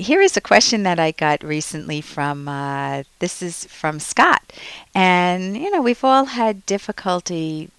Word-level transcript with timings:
Here 0.00 0.20
is 0.20 0.36
a 0.36 0.40
question 0.40 0.84
that 0.84 1.00
I 1.00 1.10
got 1.10 1.42
recently 1.42 2.00
from 2.00 2.46
uh, 2.46 3.02
this 3.18 3.42
is 3.42 3.64
from 3.64 3.98
Scott. 3.98 4.52
And, 4.94 5.56
you 5.56 5.72
know, 5.72 5.82
we've 5.82 6.04
all 6.04 6.26
had 6.26 6.64
difficulty 6.66 7.70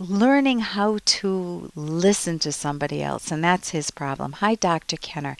learning 0.00 0.60
how 0.60 0.98
to 1.04 1.70
listen 1.76 2.38
to 2.38 2.52
somebody 2.52 3.02
else, 3.02 3.30
and 3.30 3.44
that's 3.44 3.70
his 3.70 3.90
problem. 3.90 4.32
Hi, 4.32 4.54
Dr. 4.54 4.96
Kenner. 4.96 5.36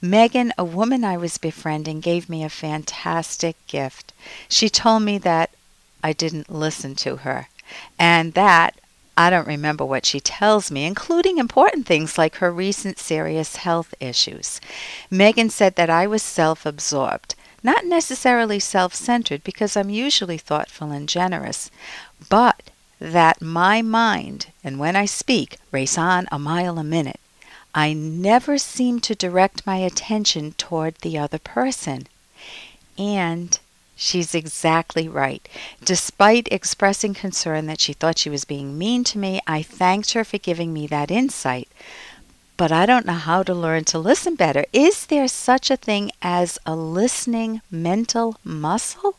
Megan, 0.00 0.54
a 0.56 0.64
woman 0.64 1.04
I 1.04 1.18
was 1.18 1.36
befriending, 1.36 2.00
gave 2.00 2.30
me 2.30 2.42
a 2.42 2.48
fantastic 2.48 3.56
gift. 3.66 4.14
She 4.48 4.70
told 4.70 5.02
me 5.02 5.18
that 5.18 5.50
I 6.02 6.14
didn't 6.14 6.48
listen 6.48 6.94
to 6.96 7.16
her, 7.16 7.48
and 7.98 8.32
that 8.32 8.80
I 9.16 9.30
don't 9.30 9.46
remember 9.46 9.84
what 9.84 10.06
she 10.06 10.20
tells 10.20 10.70
me, 10.70 10.84
including 10.84 11.38
important 11.38 11.86
things 11.86 12.18
like 12.18 12.36
her 12.36 12.50
recent 12.50 12.98
serious 12.98 13.56
health 13.56 13.94
issues. 14.00 14.60
Megan 15.10 15.50
said 15.50 15.76
that 15.76 15.90
I 15.90 16.06
was 16.06 16.22
self 16.22 16.66
absorbed, 16.66 17.34
not 17.62 17.84
necessarily 17.84 18.58
self 18.58 18.94
centered 18.94 19.44
because 19.44 19.76
I'm 19.76 19.90
usually 19.90 20.38
thoughtful 20.38 20.90
and 20.90 21.08
generous, 21.08 21.70
but 22.28 22.70
that 22.98 23.40
my 23.40 23.82
mind, 23.82 24.46
and 24.62 24.78
when 24.78 24.96
I 24.96 25.04
speak, 25.04 25.58
race 25.70 25.98
on 25.98 26.26
a 26.32 26.38
mile 26.38 26.78
a 26.78 26.84
minute. 26.84 27.20
I 27.74 27.92
never 27.92 28.56
seem 28.56 29.00
to 29.00 29.16
direct 29.16 29.66
my 29.66 29.76
attention 29.76 30.52
toward 30.52 30.96
the 30.96 31.18
other 31.18 31.38
person. 31.38 32.06
And 32.96 33.58
She's 33.96 34.34
exactly 34.34 35.08
right. 35.08 35.48
Despite 35.84 36.48
expressing 36.50 37.14
concern 37.14 37.66
that 37.66 37.80
she 37.80 37.92
thought 37.92 38.18
she 38.18 38.30
was 38.30 38.44
being 38.44 38.76
mean 38.76 39.04
to 39.04 39.18
me, 39.18 39.40
I 39.46 39.62
thanked 39.62 40.12
her 40.12 40.24
for 40.24 40.38
giving 40.38 40.72
me 40.72 40.86
that 40.88 41.10
insight. 41.10 41.68
But 42.56 42.70
I 42.70 42.86
don't 42.86 43.06
know 43.06 43.14
how 43.14 43.42
to 43.42 43.54
learn 43.54 43.84
to 43.86 43.98
listen 43.98 44.36
better. 44.36 44.64
Is 44.72 45.06
there 45.06 45.26
such 45.26 45.70
a 45.70 45.76
thing 45.76 46.12
as 46.22 46.58
a 46.64 46.76
listening 46.76 47.62
mental 47.70 48.36
muscle? 48.44 49.16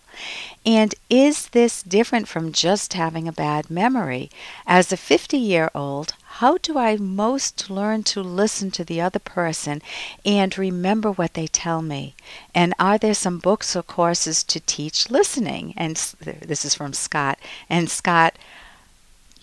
And 0.66 0.96
is 1.10 1.50
this 1.50 1.84
different 1.84 2.30
from 2.30 2.54
just 2.54 2.94
having 2.94 3.28
a 3.28 3.34
bad 3.34 3.70
memory? 3.70 4.30
As 4.66 4.92
a 4.94 4.98
50 4.98 5.38
year 5.38 5.70
old, 5.76 6.14
how 6.40 6.58
do 6.58 6.78
I 6.78 6.98
most 6.98 7.70
learn 7.70 8.04
to 8.04 8.22
listen 8.22 8.70
to 8.72 8.84
the 8.84 9.00
other 9.00 9.20
person 9.20 9.82
and 10.26 10.58
remember 10.58 11.10
what 11.10 11.34
they 11.34 11.48
tell 11.48 11.82
me? 11.82 12.14
And 12.54 12.74
are 12.78 12.98
there 12.98 13.14
some 13.14 13.40
books 13.40 13.74
or 13.74 13.84
courses 13.84 14.44
to 14.44 14.60
teach 14.60 15.10
listening? 15.10 15.74
And 15.78 15.96
this 16.20 16.66
is 16.66 16.76
from 16.76 16.92
Scott. 16.92 17.40
And 17.70 17.90
Scott, 17.90 18.38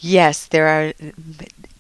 yes, 0.03 0.47
there 0.47 0.67
are 0.67 0.93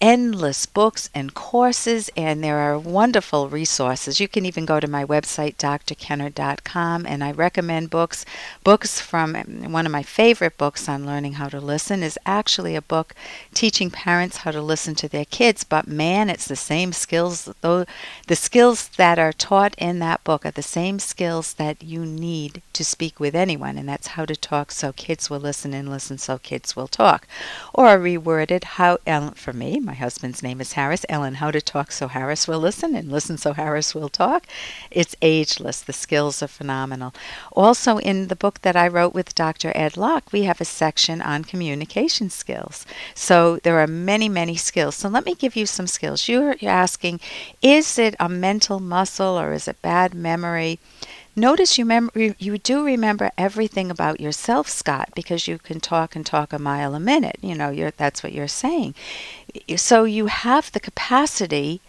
endless 0.01 0.67
books 0.67 1.09
and 1.15 1.33
courses, 1.33 2.11
and 2.17 2.43
there 2.43 2.59
are 2.59 2.77
wonderful 2.77 3.49
resources. 3.49 4.19
You 4.19 4.27
can 4.27 4.45
even 4.45 4.65
go 4.65 4.81
to 4.81 4.89
my 4.89 5.05
website, 5.05 5.57
drkenner.com, 5.57 7.07
and 7.07 7.23
I 7.23 7.31
recommend 7.31 7.89
books. 7.91 8.25
Books 8.65 9.01
from 9.01 9.37
um, 9.37 9.71
one 9.71 9.87
of 9.87 9.93
my 9.93 10.03
favorite 10.03 10.59
books 10.59 10.89
on 10.89 11.07
learning 11.07 11.35
how 11.35 11.49
to 11.49 11.61
listen 11.61 12.03
is 12.03 12.19
actually 12.27 12.75
a 12.75 12.83
book 12.83 13.15
teaching 13.55 13.91
parents 13.93 14.39
how 14.39 14.51
to 14.51 14.61
listen 14.61 14.97
to 14.97 15.09
their 15.09 15.25
kids. 15.25 15.63
But 15.63 15.87
man, 15.87 16.29
it's 16.29 16.49
the 16.49 16.57
same 16.57 16.93
skills. 16.93 17.49
Though 17.61 17.85
the 18.27 18.37
skills 18.37 18.89
that 18.97 19.21
are 19.21 19.33
taught 19.33 19.75
in 19.79 20.01
that 20.01 20.25
book 20.25 20.45
are 20.45 20.51
the 20.51 20.63
same 20.63 20.99
skills 20.99 21.55
that 21.55 21.81
you 21.83 22.05
need 22.05 22.61
to 22.73 22.85
speak 22.85 23.21
with 23.21 23.37
anyone, 23.37 23.79
and 23.79 23.89
that's 23.89 24.09
how 24.09 24.25
to 24.25 24.35
talk 24.35 24.73
so 24.73 24.93
kids 24.93 25.31
will 25.31 25.39
listen 25.41 25.73
and 25.73 25.89
listen 25.89 26.19
so 26.19 26.39
kids 26.39 26.75
will 26.75 26.89
talk. 26.89 27.29
Or 27.73 27.99
reworded, 28.17 28.65
how 28.65 28.99
Ellen, 29.07 29.35
for 29.35 29.53
me, 29.53 29.81
my 29.81 29.95
husband's 29.95 30.43
name 30.43 30.61
is 30.61 30.73
Harris. 30.73 31.05
Ellen, 31.09 31.35
how 31.35 31.51
to 31.51 31.61
talk 31.61 31.93
so 31.93 32.09
Harris 32.09 32.47
will 32.47 32.59
listen 32.59 32.95
and 32.95 33.11
listen 33.11 33.39
so 33.39 33.53
Harris 33.53 33.95
will 33.95 34.09
talk. 34.09 34.47
It's 34.91 35.17
ageless. 35.23 35.81
The 35.81 35.93
skills 35.93 36.43
are 36.43 36.49
phenomenal. 36.49 37.15
Also, 37.53 37.99
in 37.99 38.29
the 38.29 38.37
book 38.37 38.61
that 38.63 38.77
I 38.77 38.89
wrote 38.89 39.15
with 39.15 39.35
Dr. 39.35 39.73
Ed 39.75 39.97
Locke, 39.97 40.33
we 40.33 40.43
have 40.43 40.61
a 40.61 40.65
section 40.65 41.21
on 41.23 41.45
communication 41.45 42.31
skills. 42.31 42.85
So 43.15 43.57
there 43.63 43.79
are 43.81 43.87
many, 43.87 44.29
many 44.29 44.57
skills. 44.57 44.97
So 44.97 45.09
let 45.09 45.25
me 45.25 45.35
give 45.35 45.57
you 45.57 45.67
some 45.67 45.87
skills. 45.87 46.29
You're, 46.29 46.55
you're 46.61 46.71
asking, 46.71 47.21
is 47.61 47.99
it 47.99 48.15
a 48.21 48.29
mental 48.29 48.81
muscle 48.81 49.39
or 49.39 49.53
is 49.53 49.69
it 49.69 49.83
bad 49.83 50.15
memory? 50.15 50.79
Notice 51.35 51.79
you, 51.79 51.85
mem- 51.87 52.11
you 52.15 52.59
do 52.59 52.85
remember 52.85 53.31
everything 53.39 53.91
about 53.91 54.21
yourself, 54.21 54.69
Scott, 54.69 55.11
because 55.15 55.49
you 55.49 55.59
can 55.59 55.81
talk 55.81 56.15
and 56.15 56.27
talk 56.27 56.53
a 56.53 56.59
mile 56.59 56.95
a 56.95 57.01
minute. 57.01 57.39
You 57.41 57.55
know, 57.55 57.91
that's 57.97 58.23
what 58.23 58.33
you're 58.33 58.49
saying. 58.49 58.95
So 59.77 60.05
you 60.05 60.27
have 60.27 60.71
the 60.73 60.81
capacity 60.81 61.81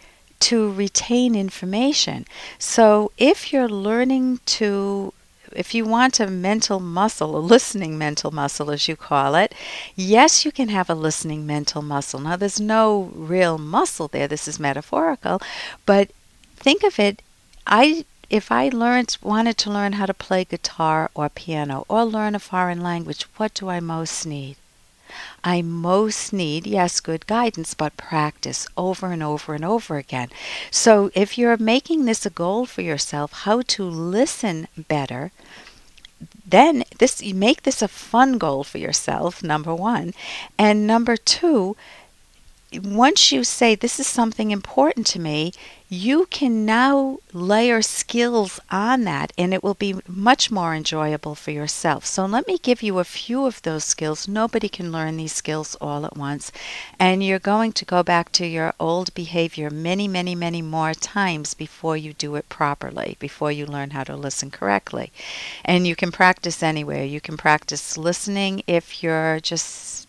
to 0.42 0.72
retain 0.72 1.36
information. 1.36 2.26
So 2.58 3.12
if 3.18 3.52
you're 3.52 3.70
learning 3.70 4.40
to 4.58 5.14
if 5.56 5.76
you 5.76 5.86
want 5.86 6.20
a 6.20 6.28
mental 6.28 6.80
muscle, 6.80 7.38
a 7.38 7.40
listening 7.40 7.96
mental 7.98 8.32
muscle 8.32 8.72
as 8.72 8.88
you 8.88 8.96
call 8.96 9.36
it, 9.36 9.54
yes, 9.96 10.44
you 10.46 10.52
can 10.52 10.70
have 10.70 10.90
a 10.90 10.96
listening 10.96 11.46
mental 11.46 11.84
muscle. 11.84 12.20
Now, 12.20 12.36
there's 12.36 12.60
no 12.60 13.12
real 13.14 13.60
muscle 13.60 14.08
there, 14.08 14.28
this 14.28 14.48
is 14.48 14.60
metaphorical, 14.60 15.42
but 15.86 16.10
think 16.56 16.84
of 16.84 16.98
it. 17.00 17.22
I 17.68 18.06
if 18.30 18.52
I 18.52 18.70
learned 18.70 19.18
wanted 19.22 19.58
to 19.60 19.72
learn 19.72 19.94
how 19.94 20.06
to 20.06 20.14
play 20.14 20.44
guitar 20.44 21.10
or 21.14 21.30
piano 21.30 21.86
or 21.88 22.04
learn 22.06 22.36
a 22.36 22.40
foreign 22.40 22.82
language, 22.82 23.24
what 23.38 23.54
do 23.54 23.70
I 23.70 23.80
most 23.80 24.26
need? 24.26 24.56
I 25.44 25.62
most 25.62 26.34
need, 26.34 26.66
yes, 26.66 27.00
good 27.00 27.28
guidance, 27.28 27.74
but 27.74 27.98
practice 27.98 28.68
over 28.76 29.12
and 29.12 29.22
over 29.22 29.54
and 29.54 29.64
over 29.64 29.98
again. 29.98 30.30
So 30.72 31.12
if 31.14 31.38
you're 31.38 31.58
making 31.58 32.06
this 32.06 32.26
a 32.26 32.30
goal 32.30 32.66
for 32.66 32.82
yourself, 32.82 33.32
how 33.44 33.62
to 33.62 33.84
listen 33.84 34.68
better, 34.76 35.32
then 36.46 36.84
this 37.00 37.22
you 37.22 37.36
make 37.36 37.64
this 37.64 37.82
a 37.82 37.88
fun 37.88 38.38
goal 38.38 38.64
for 38.64 38.78
yourself, 38.78 39.44
number 39.44 39.74
one. 39.76 40.14
And 40.58 40.88
number 40.88 41.18
two, 41.18 41.76
once 42.82 43.32
you 43.32 43.44
say 43.44 43.76
this 43.76 44.00
is 44.00 44.08
something 44.08 44.52
important 44.52 45.06
to 45.08 45.20
me, 45.20 45.52
you 45.90 46.26
can 46.32 46.66
now 46.66 47.20
layer 47.34 47.82
skills 47.84 48.60
on 48.72 49.04
that 49.04 49.32
and 49.38 49.54
it 49.54 49.64
will 49.64 49.76
be 49.76 49.96
much 50.08 50.50
more 50.50 50.74
enjoyable 50.74 51.36
for 51.36 51.52
yourself. 51.52 52.04
So, 52.04 52.26
let 52.26 52.48
me 52.48 52.58
give 52.58 52.82
you 52.82 52.98
a 52.98 53.04
few 53.04 53.46
of 53.46 53.62
those 53.62 53.84
skills. 53.84 54.28
Nobody 54.28 54.70
can 54.70 54.92
learn 54.92 55.18
these 55.18 55.34
skills 55.34 55.76
all 55.80 56.06
at 56.06 56.18
once, 56.18 56.52
and 57.00 57.24
you're 57.24 57.38
going 57.38 57.74
to 57.74 57.86
go 57.86 58.02
back 58.02 58.32
to 58.34 58.48
your 58.48 58.74
old 58.80 59.14
behavior 59.14 59.70
many, 59.70 60.08
many, 60.08 60.34
many 60.34 60.64
more 60.64 60.96
times 60.96 61.54
before 61.54 61.96
you 61.96 62.14
do 62.14 62.36
it 62.36 62.50
properly, 62.50 63.16
before 63.20 63.52
you 63.52 63.68
learn 63.68 63.92
how 63.92 64.04
to 64.04 64.16
listen 64.16 64.50
correctly. 64.50 65.12
And 65.64 65.86
you 65.86 65.96
can 65.96 66.12
practice 66.12 66.64
anywhere. 66.64 67.04
You 67.04 67.22
can 67.22 67.38
practice 67.38 67.98
listening 67.98 68.64
if 68.66 69.04
you're 69.04 69.40
just 69.40 70.03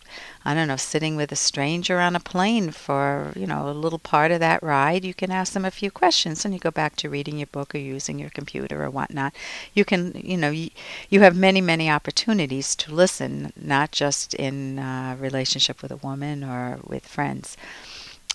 I 0.45 0.53
don't 0.53 0.67
know, 0.67 0.75
sitting 0.75 1.15
with 1.15 1.31
a 1.31 1.35
stranger 1.35 1.99
on 1.99 2.15
a 2.15 2.19
plane 2.19 2.69
for, 2.69 3.33
you 3.35 3.47
know, 3.47 3.67
a 3.67 3.71
little 3.71 3.97
part 3.97 4.29
of 4.29 4.39
that 4.41 4.61
ride, 4.61 5.03
you 5.03 5.15
can 5.15 5.31
ask 5.31 5.53
them 5.53 5.65
a 5.65 5.71
few 5.71 5.89
questions 5.89 6.45
and 6.45 6.53
you 6.53 6.59
go 6.59 6.69
back 6.69 6.95
to 6.97 7.09
reading 7.09 7.39
your 7.39 7.47
book 7.47 7.73
or 7.73 7.79
using 7.79 8.19
your 8.19 8.29
computer 8.29 8.83
or 8.83 8.91
whatnot. 8.91 9.33
You 9.73 9.83
can, 9.85 10.13
you 10.23 10.37
know, 10.37 10.51
you, 10.51 10.69
you 11.09 11.21
have 11.21 11.35
many, 11.35 11.61
many 11.61 11.89
opportunities 11.89 12.75
to 12.75 12.93
listen, 12.93 13.53
not 13.59 13.91
just 13.91 14.35
in 14.35 14.77
uh, 14.77 15.17
relationship 15.19 15.81
with 15.81 15.91
a 15.91 15.97
woman 15.97 16.43
or 16.43 16.77
with 16.85 17.07
friends. 17.07 17.57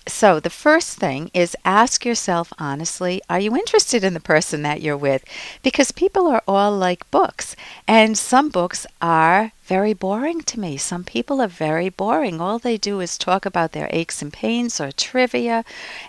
So, 0.07 0.39
the 0.39 0.49
first 0.49 0.97
thing 0.97 1.29
is 1.31 1.55
ask 1.63 2.05
yourself 2.05 2.51
honestly 2.57 3.21
are 3.29 3.39
you 3.39 3.55
interested 3.55 4.03
in 4.03 4.15
the 4.15 4.19
person 4.19 4.63
that 4.63 4.81
you're 4.81 4.97
with? 4.97 5.23
Because 5.61 5.91
people 5.91 6.27
are 6.27 6.41
all 6.47 6.71
like 6.75 7.09
books, 7.11 7.55
and 7.87 8.17
some 8.17 8.49
books 8.49 8.87
are 8.99 9.51
very 9.71 9.93
boring 9.93 10.41
to 10.41 10.59
me. 10.59 10.75
Some 10.75 11.05
people 11.05 11.39
are 11.39 11.47
very 11.47 11.87
boring. 11.87 12.41
All 12.41 12.59
they 12.59 12.75
do 12.75 12.99
is 12.99 13.17
talk 13.17 13.45
about 13.45 13.71
their 13.71 13.87
aches 13.91 14.21
and 14.21 14.33
pains 14.33 14.81
or 14.81 14.91
trivia, 14.91 15.63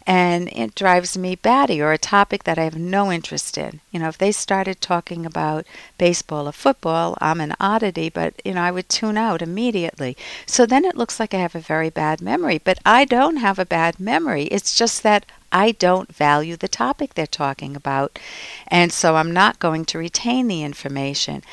and 0.04 0.48
it 0.48 0.74
drives 0.74 1.16
me 1.16 1.36
batty, 1.36 1.80
or 1.80 1.92
a 1.92 2.08
topic 2.16 2.42
that 2.42 2.58
I 2.58 2.64
have 2.64 2.76
no 2.76 3.12
interest 3.12 3.56
in. 3.56 3.78
You 3.92 4.00
know, 4.00 4.08
if 4.08 4.18
they 4.18 4.32
started 4.32 4.80
talking 4.80 5.24
about 5.24 5.64
baseball 5.96 6.48
or 6.48 6.52
football, 6.52 7.16
I'm 7.20 7.40
an 7.40 7.54
oddity, 7.60 8.08
but, 8.08 8.34
you 8.44 8.54
know, 8.54 8.62
I 8.62 8.72
would 8.72 8.88
tune 8.88 9.16
out 9.16 9.42
immediately. 9.42 10.16
So 10.44 10.66
then 10.66 10.84
it 10.84 10.96
looks 10.96 11.20
like 11.20 11.32
I 11.32 11.38
have 11.38 11.54
a 11.54 11.60
very 11.60 11.88
bad 11.88 12.20
memory, 12.20 12.58
but 12.58 12.80
I 12.84 13.04
don't 13.04 13.36
have 13.36 13.60
a 13.60 13.74
bad 13.78 14.00
memory. 14.00 14.46
It's 14.46 14.76
just 14.76 15.04
that 15.04 15.24
I 15.52 15.70
don't 15.70 16.12
value 16.12 16.56
the 16.56 16.66
topic 16.66 17.14
they're 17.14 17.26
talking 17.44 17.76
about, 17.76 18.18
and 18.66 18.92
so 18.92 19.14
I'm 19.14 19.30
not 19.30 19.60
going 19.60 19.84
to 19.84 19.98
retain 19.98 20.48
the 20.48 20.64
information. 20.64 21.44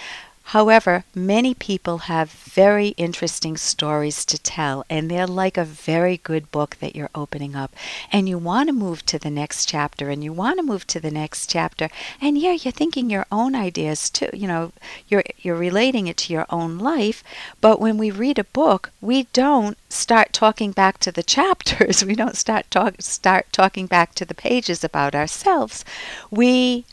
However, 0.49 1.03
many 1.13 1.53
people 1.53 2.09
have 2.09 2.31
very 2.31 2.87
interesting 2.97 3.55
stories 3.55 4.25
to 4.25 4.39
tell, 4.39 4.83
and 4.89 5.07
they're 5.07 5.27
like 5.27 5.57
a 5.57 5.63
very 5.63 6.17
good 6.17 6.49
book 6.49 6.77
that 6.79 6.95
you're 6.95 7.11
opening 7.13 7.55
up. 7.55 7.75
And 8.11 8.27
you 8.27 8.39
want 8.39 8.67
to 8.67 8.73
move 8.73 9.05
to 9.05 9.19
the 9.19 9.29
next 9.29 9.67
chapter, 9.67 10.09
and 10.09 10.23
you 10.23 10.33
want 10.33 10.57
to 10.57 10.63
move 10.63 10.87
to 10.87 10.99
the 10.99 11.11
next 11.11 11.51
chapter. 11.51 11.87
And 12.19 12.35
yeah, 12.35 12.53
you're 12.53 12.71
thinking 12.71 13.11
your 13.11 13.27
own 13.31 13.53
ideas 13.53 14.09
too. 14.09 14.31
You 14.33 14.47
know, 14.47 14.71
you're 15.07 15.23
you're 15.37 15.55
relating 15.55 16.07
it 16.07 16.17
to 16.17 16.33
your 16.33 16.47
own 16.49 16.79
life. 16.79 17.23
But 17.61 17.79
when 17.79 17.99
we 17.99 18.09
read 18.09 18.39
a 18.39 18.43
book, 18.43 18.89
we 19.01 19.27
don't 19.33 19.77
start 19.87 20.33
talking 20.33 20.71
back 20.71 20.97
to 21.01 21.11
the 21.11 21.21
chapters. 21.21 22.03
We 22.09 22.15
don't 22.15 22.35
start 22.35 22.71
talk 22.71 22.95
start 23.01 23.45
talking 23.51 23.85
back 23.85 24.15
to 24.15 24.25
the 24.25 24.33
pages 24.33 24.83
about 24.83 25.13
ourselves. 25.13 25.85
We 26.31 26.85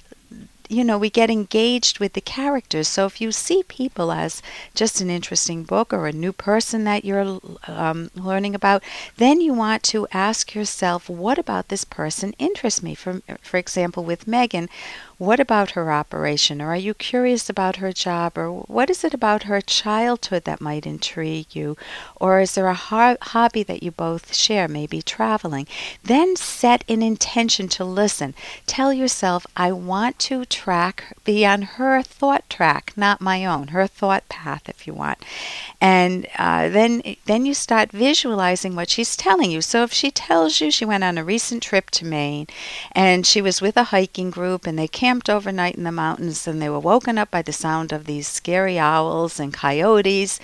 you 0.68 0.84
know, 0.84 0.98
we 0.98 1.10
get 1.10 1.30
engaged 1.30 1.98
with 1.98 2.12
the 2.14 2.20
characters. 2.20 2.88
So 2.88 3.06
if 3.06 3.20
you 3.20 3.32
see 3.32 3.62
people 3.62 4.12
as 4.12 4.42
just 4.74 5.00
an 5.00 5.10
interesting 5.10 5.64
book 5.64 5.92
or 5.92 6.06
a 6.06 6.12
new 6.12 6.32
person 6.32 6.84
that 6.84 7.04
you're 7.04 7.40
um, 7.66 8.10
learning 8.14 8.54
about, 8.54 8.82
then 9.16 9.40
you 9.40 9.52
want 9.54 9.82
to 9.84 10.06
ask 10.12 10.54
yourself, 10.54 11.08
what 11.08 11.38
about 11.38 11.68
this 11.68 11.84
person 11.84 12.34
interests 12.38 12.82
me? 12.82 12.94
For, 12.94 13.22
for 13.42 13.56
example, 13.56 14.04
with 14.04 14.26
Megan, 14.26 14.68
what 15.18 15.40
about 15.40 15.70
her 15.70 15.90
operation? 15.90 16.60
Or 16.60 16.68
are 16.68 16.76
you 16.76 16.92
curious 16.92 17.48
about 17.48 17.76
her 17.76 17.92
job? 17.92 18.36
Or 18.36 18.50
what 18.52 18.90
is 18.90 19.02
it 19.02 19.14
about 19.14 19.44
her 19.44 19.60
childhood 19.62 20.44
that 20.44 20.60
might 20.60 20.86
intrigue 20.86 21.46
you? 21.52 21.76
Or 22.16 22.40
is 22.40 22.54
there 22.54 22.66
a 22.66 22.74
ho- 22.74 23.16
hobby 23.22 23.62
that 23.62 23.82
you 23.82 23.90
both 23.90 24.34
share, 24.34 24.68
maybe 24.68 25.00
traveling? 25.00 25.66
Then 26.04 26.36
set 26.36 26.84
an 26.88 27.02
intention 27.02 27.68
to 27.68 27.84
listen. 27.84 28.34
Tell 28.66 28.92
yourself, 28.92 29.46
I 29.56 29.72
want 29.72 30.18
to 30.20 30.44
track, 30.44 31.16
be 31.24 31.46
on 31.46 31.62
her 31.62 32.02
thought 32.02 32.48
track, 32.50 32.92
not 32.94 33.20
my 33.22 33.46
own, 33.46 33.68
her 33.68 33.86
thought 33.86 34.28
path, 34.28 34.68
if 34.68 34.86
you 34.86 34.92
want. 34.92 35.18
And 35.80 36.26
uh, 36.38 36.68
then, 36.68 37.16
then 37.24 37.46
you 37.46 37.54
start 37.54 37.90
visualizing 37.90 38.74
what 38.74 38.90
she's 38.90 39.16
telling 39.16 39.50
you. 39.50 39.62
So 39.62 39.82
if 39.82 39.92
she 39.94 40.10
tells 40.10 40.60
you 40.60 40.70
she 40.70 40.84
went 40.84 41.04
on 41.04 41.16
a 41.16 41.24
recent 41.24 41.62
trip 41.62 41.90
to 41.92 42.04
Maine 42.04 42.48
and 42.92 43.26
she 43.26 43.40
was 43.40 43.62
with 43.62 43.78
a 43.78 43.84
hiking 43.84 44.30
group 44.30 44.66
and 44.66 44.78
they 44.78 44.88
came 44.88 45.05
camped 45.06 45.30
overnight 45.30 45.76
in 45.76 45.84
the 45.84 45.92
mountains 45.92 46.48
and 46.48 46.60
they 46.60 46.68
were 46.68 46.80
woken 46.80 47.16
up 47.16 47.30
by 47.30 47.40
the 47.40 47.52
sound 47.52 47.92
of 47.92 48.06
these 48.06 48.26
scary 48.26 48.76
owls 48.76 49.38
and 49.38 49.54
coyotes 49.54 50.40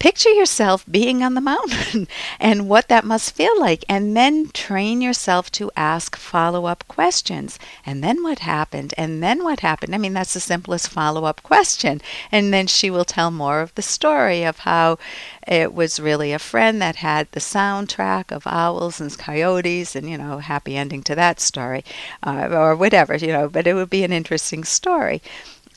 picture 0.00 0.30
yourself 0.30 0.84
being 0.90 1.22
on 1.22 1.34
the 1.34 1.40
mountain 1.40 2.08
and 2.40 2.68
what 2.68 2.88
that 2.88 3.04
must 3.04 3.36
feel 3.36 3.60
like. 3.60 3.84
And 3.88 4.16
then 4.16 4.48
train 4.48 5.00
yourself 5.00 5.52
to 5.52 5.70
ask 5.76 6.16
follow 6.16 6.64
up 6.64 6.82
questions. 6.88 7.58
And 7.86 8.02
then 8.02 8.22
what 8.24 8.40
happened? 8.40 8.94
And 8.96 9.22
then 9.22 9.44
what 9.44 9.60
happened? 9.60 9.94
I 9.94 9.98
mean, 9.98 10.14
that's 10.14 10.34
the 10.34 10.40
simplest 10.40 10.88
follow 10.88 11.24
up 11.24 11.42
question. 11.42 12.00
And 12.32 12.52
then 12.52 12.66
she 12.66 12.90
will 12.90 13.04
tell 13.04 13.30
more 13.30 13.60
of 13.60 13.74
the 13.74 13.82
story 13.82 14.42
of 14.42 14.60
how 14.60 14.98
it 15.46 15.74
was 15.74 16.00
really 16.00 16.32
a 16.32 16.38
friend 16.38 16.80
that 16.80 16.96
had 16.96 17.28
the 17.32 17.40
soundtrack 17.40 18.32
of 18.32 18.46
owls 18.46 19.00
and 19.00 19.16
coyotes 19.18 19.94
and, 19.94 20.08
you 20.08 20.16
know, 20.16 20.38
happy 20.38 20.76
ending 20.76 21.02
to 21.02 21.14
that 21.14 21.40
story 21.40 21.84
uh, 22.22 22.48
or 22.50 22.74
whatever, 22.74 23.16
you 23.16 23.28
know, 23.32 23.48
but 23.48 23.66
it 23.66 23.74
would 23.74 23.90
be 23.90 24.02
an 24.04 24.12
interesting 24.12 24.64
story. 24.64 25.20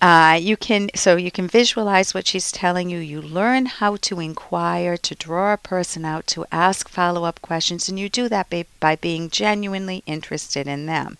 Uh, 0.03 0.33
you 0.33 0.57
can 0.57 0.89
so 0.93 1.15
you 1.15 1.31
can 1.31 1.47
visualize 1.47 2.13
what 2.13 2.27
she's 2.27 2.51
telling 2.51 2.89
you. 2.89 2.99
You 2.99 3.21
learn 3.21 3.67
how 3.67 3.95
to 4.01 4.19
inquire, 4.19 4.97
to 4.97 5.15
draw 5.15 5.53
a 5.53 5.57
person 5.57 6.03
out, 6.03 6.27
to 6.27 6.45
ask 6.51 6.89
follow-up 6.89 7.41
questions, 7.41 7.87
and 7.87 7.97
you 7.97 8.09
do 8.09 8.27
that 8.27 8.49
by, 8.49 8.65
by 8.81 8.97
being 8.97 9.29
genuinely 9.29 10.03
interested 10.05 10.67
in 10.67 10.87
them. 10.87 11.17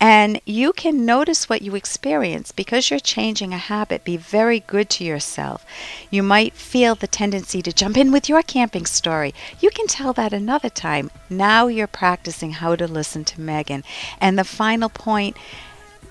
And 0.00 0.40
you 0.44 0.72
can 0.72 1.06
notice 1.06 1.48
what 1.48 1.62
you 1.62 1.76
experience 1.76 2.50
because 2.50 2.90
you're 2.90 2.98
changing 2.98 3.54
a 3.54 3.58
habit. 3.58 4.02
Be 4.02 4.16
very 4.16 4.58
good 4.58 4.90
to 4.90 5.04
yourself. 5.04 5.64
You 6.10 6.24
might 6.24 6.54
feel 6.54 6.96
the 6.96 7.06
tendency 7.06 7.62
to 7.62 7.72
jump 7.72 7.96
in 7.96 8.10
with 8.10 8.28
your 8.28 8.42
camping 8.42 8.86
story. 8.86 9.32
You 9.60 9.70
can 9.70 9.86
tell 9.86 10.12
that 10.14 10.32
another 10.32 10.70
time. 10.70 11.12
Now 11.30 11.68
you're 11.68 11.86
practicing 11.86 12.50
how 12.50 12.74
to 12.74 12.88
listen 12.88 13.24
to 13.26 13.40
Megan. 13.40 13.84
And 14.20 14.36
the 14.36 14.42
final 14.42 14.88
point 14.88 15.36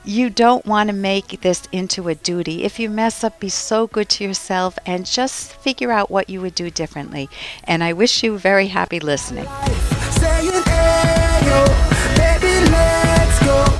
you 0.07 0.29
don't 0.29 0.65
want 0.65 0.89
to 0.89 0.95
make 0.95 1.41
this 1.41 1.67
into 1.73 2.07
a 2.07 2.15
duty. 2.15 2.63
If 2.63 2.79
you 2.79 2.89
mess 2.89 3.23
up, 3.23 3.39
be 3.39 3.49
so 3.49 3.87
good 3.87 4.07
to 4.09 4.23
yourself 4.23 4.79
and 4.85 5.05
just 5.05 5.51
figure 5.53 5.91
out 5.91 6.09
what 6.09 6.29
you 6.29 6.39
would 6.41 6.55
do 6.55 6.69
differently. 6.69 7.29
And 7.65 7.83
I 7.83 7.91
wish 7.91 8.23
you 8.23 8.37
very 8.37 8.67
happy 8.67 9.01
listening. 9.01 9.45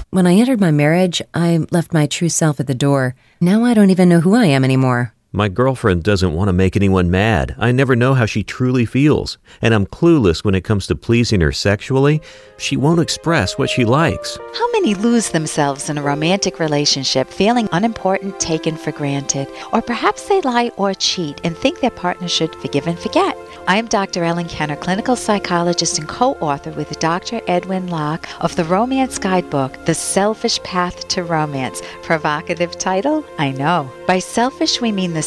When 0.09 0.27
I 0.27 0.33
entered 0.33 0.59
my 0.59 0.71
marriage, 0.71 1.21
I 1.33 1.65
left 1.71 1.93
my 1.93 2.07
true 2.07 2.29
self 2.29 2.59
at 2.59 2.67
the 2.67 2.75
door. 2.75 3.15
Now 3.39 3.63
I 3.63 3.73
don't 3.73 3.91
even 3.91 4.09
know 4.09 4.19
who 4.19 4.35
I 4.35 4.45
am 4.47 4.63
anymore. 4.63 5.13
My 5.37 5.49
girlfriend 5.49 6.01
doesn't 6.01 6.33
want 6.33 6.47
to 6.47 6.53
make 6.53 6.75
anyone 6.75 7.11
mad. 7.11 7.55
I 7.59 7.71
never 7.71 7.95
know 7.95 8.15
how 8.15 8.25
she 8.25 8.41
truly 8.41 8.87
feels, 8.87 9.37
and 9.61 9.71
I'm 9.71 9.85
clueless 9.85 10.43
when 10.43 10.55
it 10.55 10.63
comes 10.63 10.87
to 10.87 10.95
pleasing 10.95 11.41
her 11.41 11.51
sexually. 11.51 12.23
She 12.57 12.75
won't 12.75 12.99
express 12.99 13.55
what 13.55 13.69
she 13.69 13.85
likes. 13.85 14.39
How 14.55 14.71
many 14.71 14.95
lose 14.95 15.29
themselves 15.29 15.91
in 15.91 15.99
a 15.99 16.01
romantic 16.01 16.59
relationship 16.59 17.29
feeling 17.29 17.69
unimportant, 17.71 18.39
taken 18.39 18.75
for 18.77 18.91
granted? 18.91 19.47
Or 19.71 19.79
perhaps 19.79 20.27
they 20.27 20.41
lie 20.41 20.71
or 20.75 20.95
cheat 20.95 21.39
and 21.43 21.55
think 21.55 21.81
their 21.81 21.91
partner 21.91 22.27
should 22.27 22.55
forgive 22.55 22.87
and 22.87 22.97
forget. 22.97 23.37
I 23.67 23.77
am 23.77 23.87
Dr. 23.87 24.23
Ellen 24.23 24.47
Kenner, 24.47 24.75
clinical 24.75 25.15
psychologist 25.15 25.99
and 25.99 26.07
co 26.07 26.33
author 26.35 26.71
with 26.71 26.99
Dr. 26.99 27.41
Edwin 27.47 27.89
Locke 27.89 28.27
of 28.41 28.55
the 28.55 28.63
Romance 28.63 29.19
Guidebook, 29.19 29.85
The 29.85 29.93
Selfish 29.93 30.63
Path 30.63 31.07
to 31.09 31.23
Romance. 31.23 31.83
Provocative 32.01 32.77
title? 32.79 33.23
I 33.37 33.51
know. 33.51 33.91
By 34.07 34.17
selfish, 34.17 34.81
we 34.81 34.91
mean 34.91 35.13
the 35.13 35.26